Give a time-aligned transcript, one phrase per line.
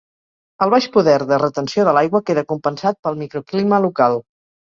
[0.65, 4.21] El baix poder de retenció de l'aigua queda compensat pel microclima local.